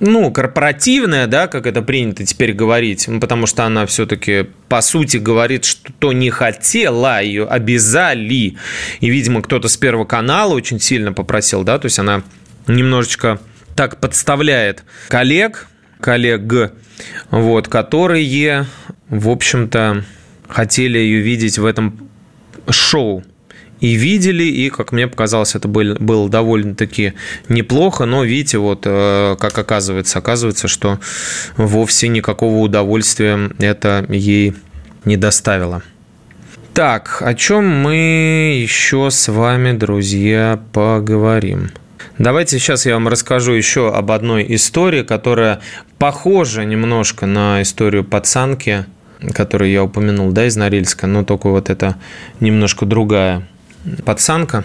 [0.00, 5.18] ну, корпоративная, да, как это принято теперь говорить, ну, потому что она все-таки, по сути,
[5.18, 8.56] говорит, что не хотела, ее обязали.
[8.98, 12.24] И, видимо, кто-то с Первого канала очень сильно попросил, да, то есть она
[12.66, 13.40] немножечко
[13.76, 15.68] так подставляет коллег,
[16.02, 16.72] коллег,
[17.30, 18.66] вот, которые,
[19.08, 20.04] в общем-то,
[20.48, 22.10] хотели ее видеть в этом
[22.68, 23.24] шоу.
[23.80, 27.14] И видели, и, как мне показалось, это был, было довольно-таки
[27.48, 31.00] неплохо, но видите, вот э, как оказывается, оказывается, что
[31.56, 34.54] вовсе никакого удовольствия это ей
[35.04, 35.82] не доставило.
[36.74, 41.70] Так, о чем мы еще с вами, друзья, поговорим?
[42.18, 45.60] Давайте сейчас я вам расскажу еще об одной истории, которая
[45.98, 48.84] похожа немножко на историю пацанки,
[49.32, 51.96] которую я упомянул, да, из Норильска, но только вот это
[52.40, 53.48] немножко другая
[54.04, 54.64] пацанка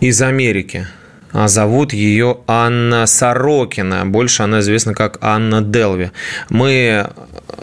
[0.00, 0.86] из Америки.
[1.32, 4.04] А зовут ее Анна Сорокина.
[4.06, 6.10] Больше она известна как Анна Делви.
[6.50, 7.06] Мы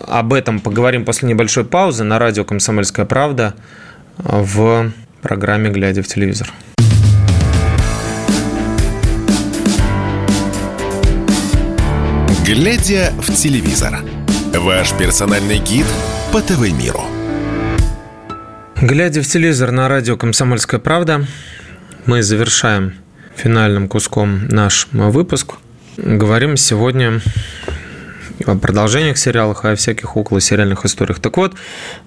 [0.07, 3.55] об этом поговорим после небольшой паузы на радио «Комсомольская правда»
[4.17, 6.51] в программе «Глядя в телевизор».
[12.45, 14.01] Глядя в телевизор.
[14.53, 15.87] Ваш персональный гид
[16.31, 17.01] по ТВ-миру.
[18.79, 21.25] Глядя в телевизор на радио «Комсомольская правда»,
[22.05, 22.93] мы завершаем
[23.35, 25.53] финальным куском наш выпуск.
[25.97, 27.19] Говорим сегодня
[28.45, 31.19] о продолжениях сериалов, о всяких около сериальных историях.
[31.19, 31.55] Так вот,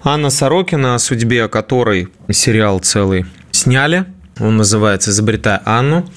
[0.05, 4.05] Анна Сорокина, о судьбе которой сериал целый сняли–
[4.41, 6.09] Он называется «Изобретая Анну».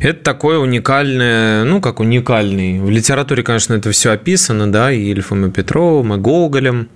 [0.00, 2.80] Это такое уникальное, ну, как уникальный.
[2.80, 6.88] В литературе, конечно, это все описано, да, и Ильфом, и Петровым, и Гоголем,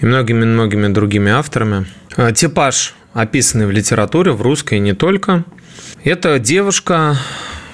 [0.00, 1.86] и многими-многими другими авторами.
[2.16, 5.44] А, типаж, описанный в литературе, в русской и не только.
[6.02, 7.16] Это девушка,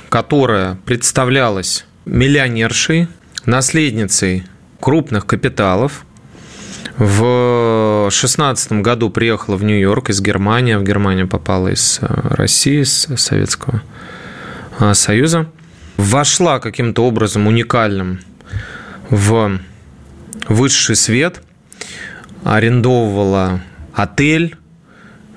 [0.08, 3.08] которая представлялась миллионершей,
[3.46, 4.44] наследницей
[4.80, 6.04] крупных капиталов–
[7.00, 10.74] в шестнадцатом году приехала в Нью-Йорк из Германии.
[10.74, 13.82] В Германию попала из э, России, из Советского
[14.78, 15.46] э, Союза.
[15.96, 18.20] Вошла каким-то образом уникальным
[19.08, 19.60] в
[20.46, 21.42] высший свет,
[22.44, 23.62] арендовывала
[23.94, 24.58] отель,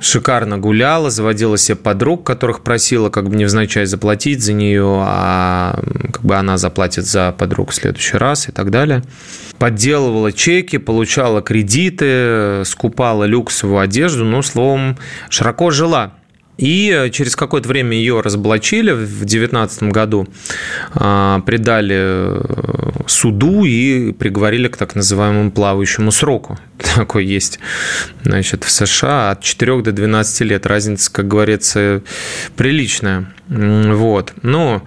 [0.03, 5.79] шикарно гуляла, заводила себе подруг, которых просила как бы невзначай заплатить за нее, а
[6.11, 9.03] как бы она заплатит за подруг в следующий раз и так далее.
[9.57, 14.97] Подделывала чеки, получала кредиты, скупала люксовую одежду, ну, словом,
[15.29, 16.13] широко жила.
[16.57, 20.27] И через какое-то время ее разоблачили в 2019 году,
[20.93, 22.41] а, предали э,
[23.07, 26.59] суду и приговорили к так называемому плавающему сроку.
[26.95, 27.59] Такой есть
[28.23, 30.65] значит, в США от 4 до 12 лет.
[30.67, 32.03] Разница, как говорится,
[32.55, 33.33] приличная.
[33.47, 34.33] Вот.
[34.43, 34.83] Но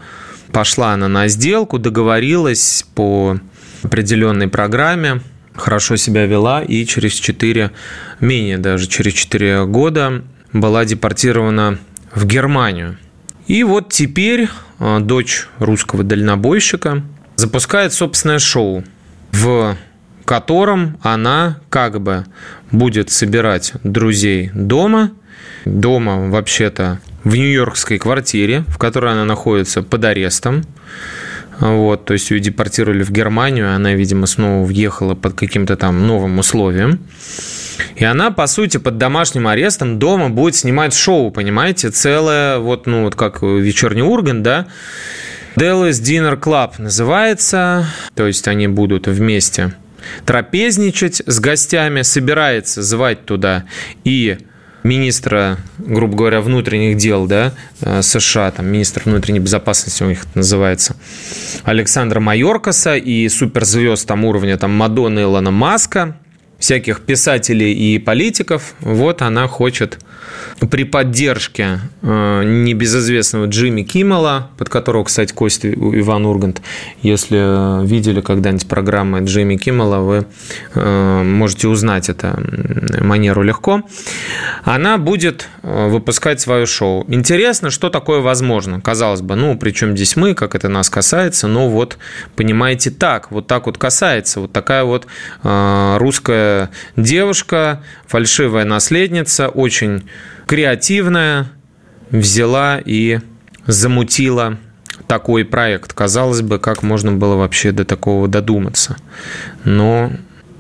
[0.52, 3.38] пошла она на сделку, договорилась по
[3.83, 5.20] определенной программе,
[5.55, 7.72] хорошо себя вела и через 4,
[8.20, 10.22] менее даже через 4 года
[10.61, 11.79] была депортирована
[12.14, 12.99] в Германию.
[13.47, 17.03] И вот теперь а, дочь русского дальнобойщика
[17.37, 18.85] запускает собственное шоу,
[19.33, 19.77] в
[20.25, 22.27] котором она как бы
[22.71, 25.12] будет собирать друзей дома.
[25.64, 30.64] Дома вообще-то в нью-йоркской квартире, в которой она находится под арестом.
[31.59, 36.38] Вот, то есть ее депортировали в Германию, она, видимо, снова въехала под каким-то там новым
[36.38, 37.01] условием.
[37.97, 43.05] И она, по сути, под домашним арестом дома будет снимать шоу, понимаете, целое, вот, ну,
[43.05, 44.67] вот как вечерний Ургант, да,
[45.57, 49.75] Dallas Dinner Club называется, то есть они будут вместе
[50.25, 53.65] трапезничать с гостями, собирается звать туда
[54.05, 54.39] и
[54.83, 60.39] министра, грубо говоря, внутренних дел да, э, США, там, министр внутренней безопасности у них это
[60.39, 60.97] называется,
[61.65, 66.17] Александра Майоркаса и суперзвезд там уровня там, Мадонны Илона Маска,
[66.59, 68.75] всяких писателей и политиков.
[68.81, 69.99] Вот она хочет
[70.71, 76.62] при поддержке э, небезызвестного Джимми Киммела, под которого, кстати, Костя Иван Ургант,
[77.03, 80.27] если видели когда-нибудь программы Джимми Киммела, вы
[80.75, 82.40] э, можете узнать это
[83.01, 83.83] манеру легко.
[84.64, 87.05] Она будет э, выпускать свое шоу.
[87.09, 88.81] Интересно, что такое возможно.
[88.81, 91.99] Казалось бы, ну, причем здесь мы, как это нас касается, но вот,
[92.35, 94.40] понимаете, так, вот так вот касается.
[94.40, 95.07] Вот такая вот
[95.42, 96.45] русская
[96.96, 100.09] девушка, фальшивая наследница, очень
[100.46, 101.46] креативная,
[102.11, 103.20] взяла и
[103.66, 104.59] замутила
[105.06, 105.92] такой проект.
[105.92, 108.96] Казалось бы, как можно было вообще до такого додуматься.
[109.64, 110.12] Но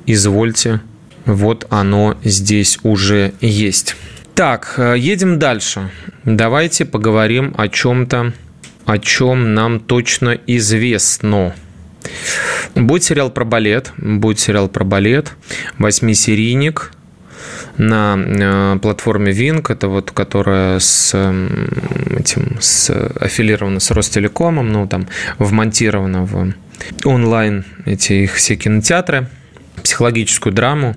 [0.06, 0.80] извольте,
[1.24, 3.96] вот оно здесь уже есть.
[4.34, 5.90] Так, э, едем дальше.
[6.24, 8.32] Давайте поговорим о чем-то,
[8.84, 11.54] о чем нам точно известно.
[12.74, 15.32] Будет сериал про балет, будет сериал про балет,
[15.78, 16.92] восьмисерийник–
[17.78, 25.08] на э, платформе Wing, это вот которая с этим с, аффилирована с Ростелекомом, ну там
[25.38, 26.52] вмонтирована в
[27.04, 29.28] онлайн эти их все кинотеатры,
[29.82, 30.96] психологическую драму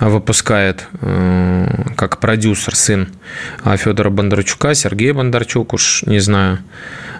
[0.00, 3.08] выпускает э, как продюсер сын
[3.76, 6.58] Федора Бондарчука, Сергей Бондарчук, уж не знаю,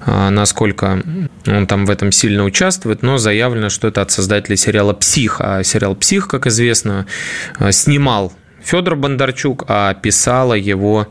[0.07, 1.03] э, насколько
[1.47, 5.41] он там в этом сильно участвует, но заявлено, что это от создателей сериала «Псих».
[5.41, 7.07] А сериал «Псих», как известно,
[7.71, 11.09] снимал Федор Бондарчук, а писала его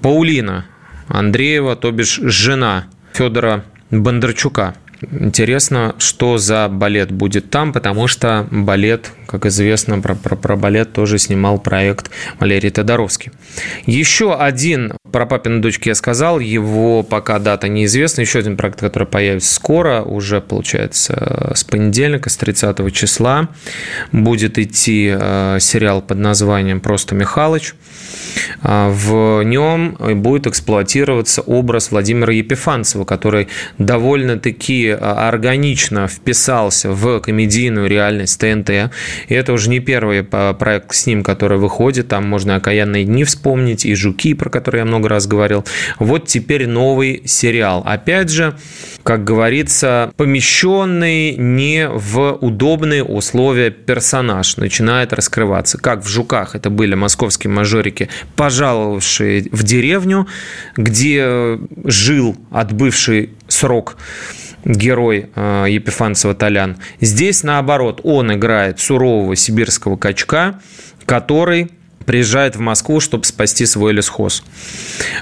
[0.00, 0.66] Паулина
[1.08, 4.74] Андреева, то бишь жена Федора Бондарчука.
[5.10, 10.92] Интересно, что за балет будет там, потому что балет, как известно, про, про, про балет
[10.92, 13.32] тоже снимал проект Валерий Тодоровский.
[13.86, 18.22] Еще один про папину дочки я сказал, его пока дата неизвестна.
[18.22, 23.48] Еще один проект, который появится скоро, уже, получается, с понедельника, с 30 числа,
[24.10, 27.74] будет идти э, сериал под названием «Просто Михалыч».
[28.62, 38.40] А, в нем будет эксплуатироваться образ Владимира Епифанцева, который довольно-таки органично вписался в комедийную реальность
[38.40, 38.70] ТНТ.
[39.28, 42.08] И это уже не первый проект с ним, который выходит.
[42.08, 45.64] Там можно «Окаянные дни» вспомнить, и «Жуки», про которые я много раз говорил.
[45.98, 47.82] Вот теперь новый сериал.
[47.86, 48.54] Опять же,
[49.02, 55.78] как говорится, помещенный не в удобные условия персонаж начинает раскрываться.
[55.78, 60.26] Как в «Жуках» это были московские мажорики, пожаловавшие в деревню,
[60.76, 63.30] где жил отбывший
[63.62, 63.96] срок
[64.64, 66.78] герой э, Епифанцева Толян.
[67.00, 70.60] Здесь, наоборот, он играет сурового сибирского качка,
[71.06, 71.70] который
[72.04, 74.42] приезжает в Москву, чтобы спасти свой лесхоз.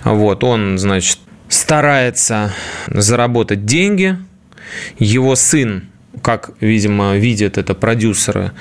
[0.04, 1.18] Вот, он, значит,
[1.50, 2.54] старается
[2.88, 4.16] заработать деньги.
[4.98, 5.89] Его сын,
[6.22, 8.52] как, видимо, видят это продюсеры,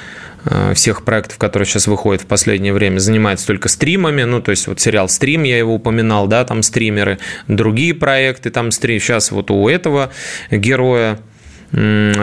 [0.46, 4.68] Э, всех проектов, которые сейчас выходят в последнее время, занимается только стримами, ну, то есть
[4.68, 7.20] вот сериал «Стрим», я его упоминал, да, там стримеры,
[7.50, 10.12] другие проекты там стрим, сейчас вот у этого
[10.50, 11.20] героя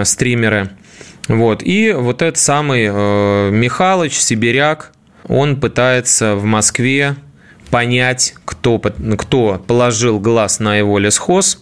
[0.04, 0.70] стримеры,
[1.28, 4.92] вот, и вот этот самый э, Михалыч, сибиряк,
[5.28, 7.16] он пытается в Москве
[7.70, 11.60] понять, кто, кто положил глаз на его лесхоз,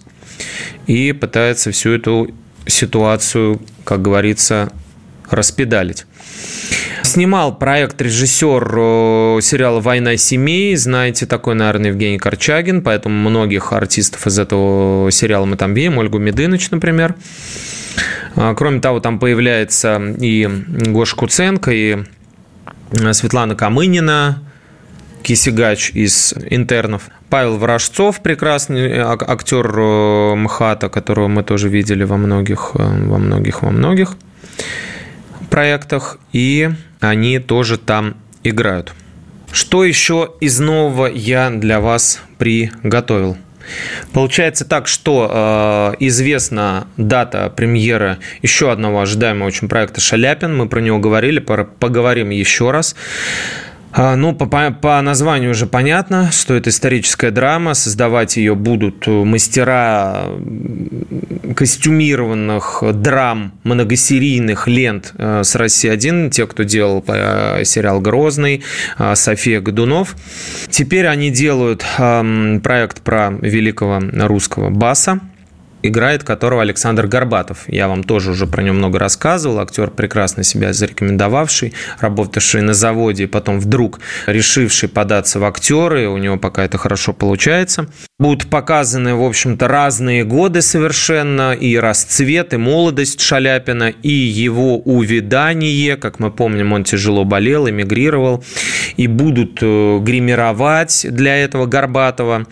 [0.86, 2.30] и пытается всю эту
[2.66, 4.72] ситуацию, как говорится,
[5.30, 6.06] распедалить.
[7.02, 10.74] Снимал проект режиссер э, сериала «Война семей».
[10.76, 12.82] Знаете, такой, наверное, Евгений Корчагин.
[12.82, 15.98] Поэтому многих артистов из этого сериала мы там видим.
[15.98, 17.14] Ольгу Медыныч, например.
[18.36, 21.98] А, кроме того, там появляется и Гоша Куценко, и
[22.92, 24.42] э, Светлана Камынина,
[25.24, 27.08] Кисигач из «Интернов».
[27.30, 33.70] Павел Ворожцов, прекрасный э, актер МХАТа, которого мы тоже видели во многих, во многих, во
[33.70, 34.16] многих
[35.48, 36.70] проектах, и
[37.00, 38.92] они тоже там играют.
[39.50, 43.38] Что еще из нового я для вас приготовил?
[44.12, 50.54] Получается так, что э, известна дата премьеры еще одного ожидаемого очень проекта «Шаляпин».
[50.54, 52.94] Мы про него говорили, поговорим еще раз.
[53.96, 57.74] А, ну, по, по названию уже понятно, что это историческая драма.
[57.74, 60.24] Создавать ее будут мастера
[61.54, 68.64] костюмированных драм, многосерийных лент э, с «России-1», те, кто делал э, сериал «Грозный»,
[68.98, 70.16] э, София Годунов.
[70.70, 75.20] Теперь они делают проект про великого русского баса,
[75.84, 77.64] играет которого Александр Горбатов.
[77.68, 79.60] Я вам тоже уже про него много рассказывал.
[79.60, 86.08] Актер, прекрасно себя зарекомендовавший, работавший на заводе, потом вдруг решивший податься в актеры.
[86.08, 87.86] У него пока это хорошо получается.
[88.20, 95.96] Будут показаны, в общем-то, разные годы совершенно, и расцвет, и молодость Шаляпина, и его увядание.
[95.96, 98.44] Как мы помним, он тяжело болел, эмигрировал.
[98.96, 102.46] И будут э, гримировать для этого Горбатова,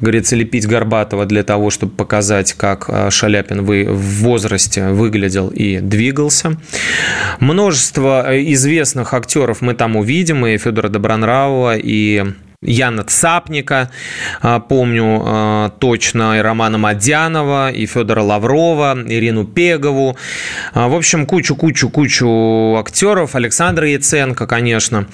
[0.00, 6.56] говорится, лепить Горбатова для того, чтобы показать, как э, Шаляпин в возрасте выглядел и двигался.
[7.38, 12.24] Множество э, известных актеров мы там увидим, и Федора Добронравова, и
[12.62, 13.90] Яна Цапника,
[14.42, 20.16] э, помню точно, и Романа Мадянова, и Федора Лаврова, Ирину Пегову.
[20.74, 23.34] В общем, кучу-кучу-кучу актеров.
[23.34, 25.06] Александра Яценко, конечно.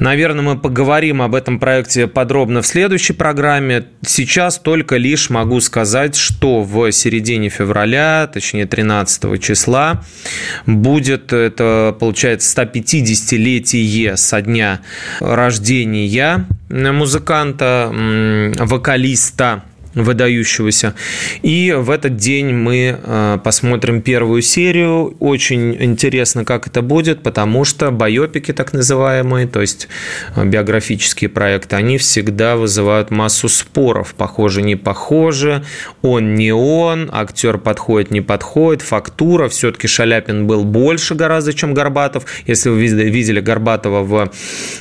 [0.00, 3.84] Наверное, мы поговорим об этом проекте подробно в следующей программе.
[4.00, 10.02] Сейчас только лишь могу сказать, что в середине февраля, точнее 13 числа,
[10.64, 14.80] будет, это получается 150-летие со дня
[15.20, 17.90] рождения музыканта,
[18.58, 20.94] вокалиста выдающегося.
[21.42, 25.16] И в этот день мы э, посмотрим первую серию.
[25.18, 29.88] Очень интересно, как это будет, потому что байопики так называемые, то есть
[30.36, 34.14] э, биографические проекты, они всегда вызывают массу споров.
[34.16, 35.64] Похоже, не похоже,
[36.02, 39.48] он не он, актер подходит, не подходит, фактура.
[39.48, 42.26] Все-таки Шаляпин был больше гораздо, чем Горбатов.
[42.46, 44.30] Если вы видели Горбатова в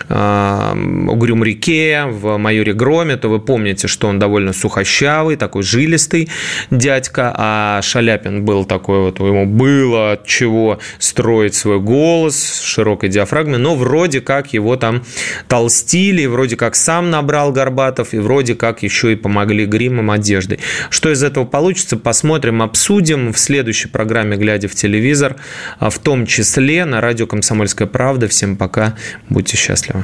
[0.07, 5.64] э, «Угрюм реке», в «Майоре Громе», то вы помните, что он довольно сухощавый худощавый, такой
[5.64, 6.30] жилистый
[6.72, 13.10] дядька, а Шаляпин был такой вот, ему было от чего строить свой голос с широкой
[13.10, 15.04] диафрагмой, но вроде как его там
[15.47, 20.60] толстили, вроде как сам набрал Горбатов, и вроде как еще и помогли гримом, одеждой.
[20.89, 25.36] Что из этого получится, посмотрим, обсудим в следующей программе «Глядя в телевизор»,
[25.80, 28.28] а в том числе на радио «Комсомольская правда».
[28.28, 28.95] Всем пока,
[29.30, 30.04] будьте счастливы.